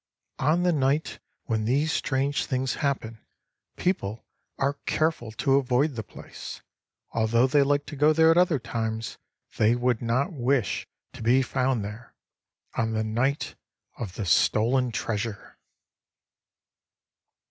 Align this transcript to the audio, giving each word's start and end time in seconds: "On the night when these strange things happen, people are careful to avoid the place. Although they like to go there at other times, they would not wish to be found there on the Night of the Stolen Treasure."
"On 0.39 0.63
the 0.63 0.73
night 0.73 1.19
when 1.43 1.65
these 1.65 1.91
strange 1.91 2.45
things 2.47 2.73
happen, 2.81 3.23
people 3.77 4.25
are 4.57 4.79
careful 4.87 5.31
to 5.33 5.57
avoid 5.57 5.93
the 5.95 6.01
place. 6.01 6.63
Although 7.11 7.45
they 7.45 7.61
like 7.61 7.85
to 7.85 7.95
go 7.95 8.11
there 8.11 8.31
at 8.31 8.35
other 8.39 8.57
times, 8.57 9.19
they 9.57 9.75
would 9.75 10.01
not 10.01 10.33
wish 10.33 10.87
to 11.13 11.21
be 11.21 11.43
found 11.43 11.85
there 11.85 12.15
on 12.73 12.93
the 12.93 13.03
Night 13.03 13.53
of 13.95 14.15
the 14.15 14.25
Stolen 14.25 14.91
Treasure." 14.91 15.59